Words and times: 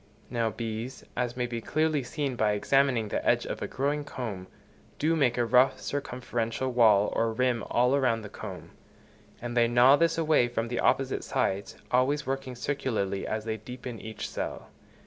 Now 0.31 0.49
bees, 0.49 1.03
as 1.15 1.37
may 1.37 1.45
be 1.45 1.61
clearly 1.61 2.01
seen 2.01 2.35
by 2.35 2.53
examining 2.53 3.07
the 3.09 3.23
edge 3.23 3.45
of 3.45 3.61
a 3.61 3.67
growing 3.67 4.03
comb, 4.03 4.47
do 4.97 5.15
make 5.15 5.37
a 5.37 5.45
rough, 5.45 5.79
circumferential 5.79 6.71
wall 6.71 7.13
or 7.15 7.31
rim 7.31 7.63
all 7.69 7.95
round 7.99 8.23
the 8.23 8.27
comb; 8.29 8.71
and 9.43 9.55
they 9.55 9.67
gnaw 9.67 9.97
this 9.97 10.17
away 10.17 10.47
from 10.47 10.69
the 10.69 10.79
opposite 10.79 11.23
sides, 11.23 11.75
always 11.91 12.25
working 12.25 12.55
circularly 12.55 13.27
as 13.27 13.45
they 13.45 13.57
deepen 13.57 13.99
each 14.01 14.27
cell. 14.27 14.69